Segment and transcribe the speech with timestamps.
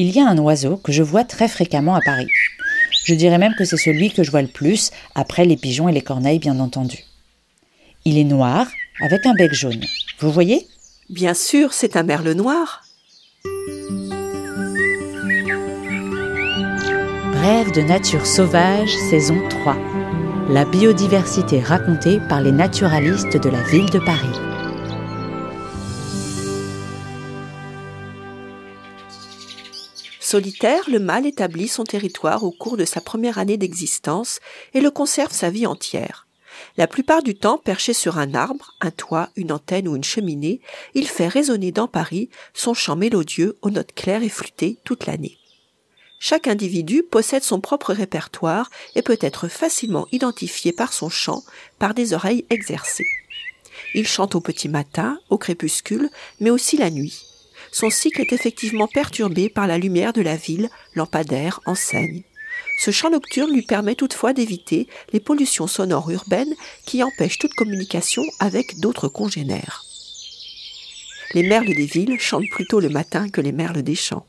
[0.00, 2.28] Il y a un oiseau que je vois très fréquemment à Paris.
[3.04, 5.92] Je dirais même que c'est celui que je vois le plus, après les pigeons et
[5.92, 6.98] les corneilles bien entendu.
[8.04, 8.68] Il est noir,
[9.00, 9.84] avec un bec jaune.
[10.20, 10.68] Vous voyez?
[11.10, 12.84] Bien sûr, c'est un merle noir.
[17.42, 19.76] Rêve de nature sauvage, saison 3.
[20.50, 24.57] La biodiversité racontée par les naturalistes de la ville de Paris.
[30.28, 34.40] Solitaire, le mâle établit son territoire au cours de sa première année d'existence
[34.74, 36.26] et le conserve sa vie entière.
[36.76, 40.60] La plupart du temps, perché sur un arbre, un toit, une antenne ou une cheminée,
[40.92, 45.38] il fait résonner dans Paris son chant mélodieux aux notes claires et flûtées toute l'année.
[46.20, 51.42] Chaque individu possède son propre répertoire et peut être facilement identifié par son chant
[51.78, 53.08] par des oreilles exercées.
[53.94, 57.27] Il chante au petit matin, au crépuscule, mais aussi la nuit
[57.72, 62.22] son cycle est effectivement perturbé par la lumière de la ville, lampadaires, enseignes.
[62.78, 66.54] Ce chant nocturne lui permet toutefois d'éviter les pollutions sonores urbaines
[66.86, 69.84] qui empêchent toute communication avec d'autres congénères.
[71.34, 74.26] Les merles des villes chantent plutôt le matin que les merles des champs.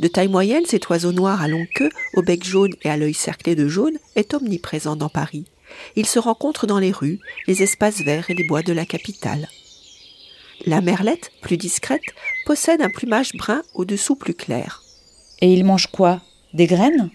[0.00, 3.14] De taille moyenne, cet oiseau noir à longue queue, au bec jaune et à l'œil
[3.14, 5.46] cerclé de jaune, est omniprésent dans Paris.
[5.96, 9.48] Il se rencontre dans les rues, les espaces verts et les bois de la capitale.
[10.66, 12.02] La merlette, plus discrète,
[12.46, 14.82] possède un plumage brun au-dessous plus clair.
[15.40, 16.22] Et il mange quoi?
[16.52, 17.10] Des graines?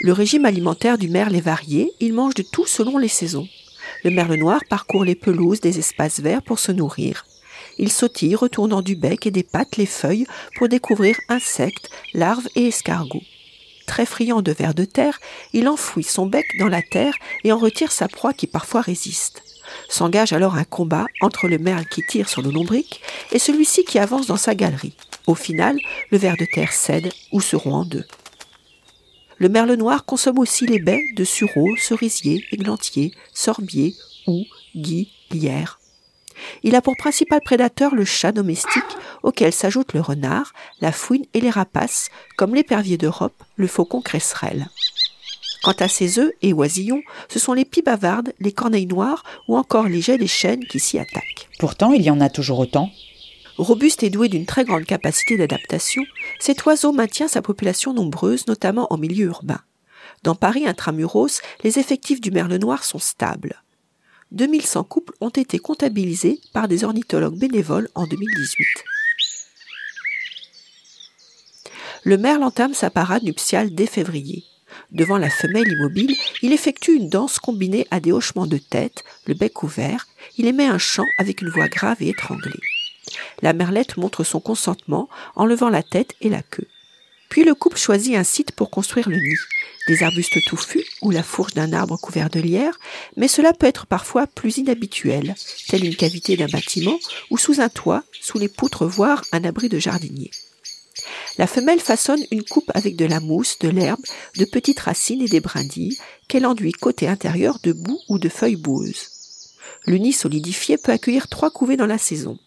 [0.00, 3.48] Le régime alimentaire du merle est varié, il mange de tout selon les saisons.
[4.02, 7.26] Le merle noir parcourt les pelouses des espaces verts pour se nourrir.
[7.78, 12.68] Il sautille, retournant du bec et des pattes les feuilles pour découvrir insectes, larves et
[12.68, 13.22] escargots.
[13.86, 15.20] Très friand de vers de terre,
[15.52, 19.42] il enfouit son bec dans la terre et en retire sa proie qui parfois résiste.
[19.88, 23.98] S'engage alors un combat entre le merle qui tire sur le lombric et celui-ci qui
[23.98, 24.96] avance dans sa galerie.
[25.26, 25.78] Au final,
[26.10, 28.04] le ver de terre cède ou se rompt en deux.
[29.38, 33.94] Le merle noir consomme aussi les baies de sureau, cerisier, églantier, sorbier,
[34.26, 34.44] ou
[34.76, 35.80] gui, lierre.
[36.62, 38.82] Il a pour principal prédateur le chat domestique,
[39.24, 44.68] auquel s'ajoutent le renard, la fouine et les rapaces, comme l'épervier d'Europe, le faucon cresserelle.
[45.64, 49.56] Quant à ses œufs et oisillons, ce sont les pies bavardes, les corneilles noires ou
[49.56, 51.48] encore les jets des chênes qui s'y attaquent.
[51.58, 52.90] Pourtant, il y en a toujours autant.
[53.56, 56.02] Robuste et doué d'une très grande capacité d'adaptation,
[56.38, 59.60] cet oiseau maintient sa population nombreuse, notamment en milieu urbain.
[60.22, 63.62] Dans Paris intramuros, les effectifs du merle noir sont stables.
[64.32, 68.66] 2100 couples ont été comptabilisés par des ornithologues bénévoles en 2018.
[72.04, 74.44] Le merle entame sa parade nuptiale dès février.
[74.92, 79.32] Devant la femelle immobile, il effectue une danse combinée à des hochements de tête, le
[79.32, 80.06] bec ouvert,
[80.36, 82.60] il émet un chant avec une voix grave et étranglée.
[83.40, 86.68] La merlette montre son consentement en levant la tête et la queue.
[87.30, 89.38] Puis le couple choisit un site pour construire le nid,
[89.88, 92.78] des arbustes touffus ou la fourche d'un arbre couvert de lierre,
[93.16, 95.34] mais cela peut être parfois plus inhabituel,
[95.68, 96.98] telle une cavité d'un bâtiment
[97.30, 100.30] ou sous un toit, sous les poutres, voire un abri de jardinier.
[101.36, 104.04] La femelle façonne une coupe avec de la mousse, de l'herbe,
[104.36, 108.56] de petites racines et des brindilles qu'elle enduit côté intérieur de boue ou de feuilles
[108.56, 109.08] boueuses.
[109.86, 112.38] Le nid solidifié peut accueillir trois couvées dans la saison.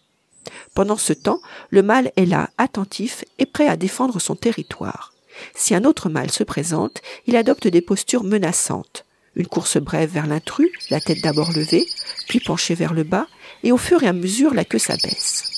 [0.74, 1.40] Pendant ce temps,
[1.70, 5.12] le mâle est là, attentif et prêt à défendre son territoire.
[5.54, 9.04] Si un autre mâle se présente, il adopte des postures menaçantes.
[9.36, 11.86] Une course brève vers l'intrus, la tête d'abord levée,
[12.26, 13.26] puis penchée vers le bas,
[13.62, 15.57] et au fur et à mesure la queue s'abaisse.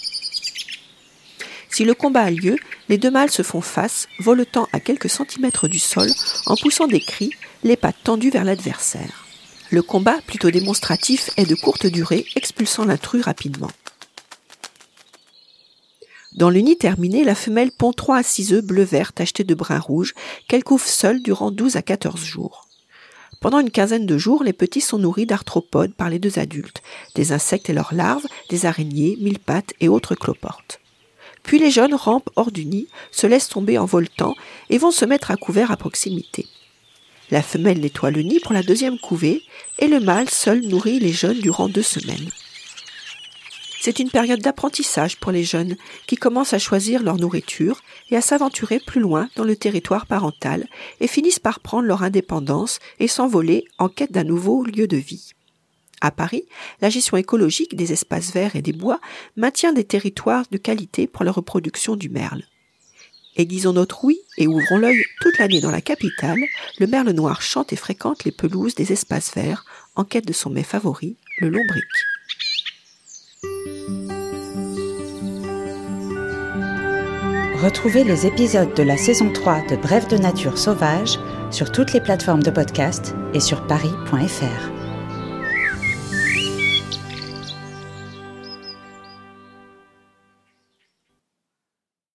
[1.81, 2.57] Si le combat a lieu,
[2.91, 6.11] les deux mâles se font face, voletant à quelques centimètres du sol,
[6.45, 7.31] en poussant des cris,
[7.65, 9.25] les pattes tendues vers l'adversaire.
[9.71, 13.71] Le combat, plutôt démonstratif, est de courte durée, expulsant l'intrus rapidement.
[16.37, 19.79] Dans le nid terminé, la femelle pond trois à six œufs bleu-vert tachetés de brun
[19.79, 20.13] rouge
[20.49, 22.69] qu'elle couvre seule durant 12 à 14 jours.
[23.41, 26.83] Pendant une quinzaine de jours, les petits sont nourris d'arthropodes par les deux adultes,
[27.15, 30.80] des insectes et leurs larves, des araignées, mille pattes et autres cloportes.
[31.51, 34.37] Puis les jeunes rampent hors du nid, se laissent tomber en voltant
[34.69, 36.47] et vont se mettre à couvert à proximité.
[37.33, 39.43] La femelle nettoie le nid pour la deuxième couvée
[39.81, 42.31] et le mâle seul nourrit les jeunes durant deux semaines.
[43.81, 45.75] C'est une période d'apprentissage pour les jeunes
[46.07, 47.81] qui commencent à choisir leur nourriture
[48.11, 50.69] et à s'aventurer plus loin dans le territoire parental
[51.01, 55.33] et finissent par prendre leur indépendance et s'envoler en quête d'un nouveau lieu de vie.
[56.01, 56.45] À Paris,
[56.81, 59.01] la gestion écologique des espaces verts et des bois
[59.37, 62.43] maintient des territoires de qualité pour la reproduction du merle.
[63.37, 66.41] Aiguisons notre ouïe et ouvrons l'œil toute l'année dans la capitale,
[66.79, 69.65] le merle noir chante et fréquente les pelouses des espaces verts
[69.95, 71.85] en quête de son mets favori, le lombric.
[77.63, 81.19] Retrouvez les épisodes de la saison 3 de Bref de nature sauvage
[81.51, 84.80] sur toutes les plateformes de podcast et sur paris.fr.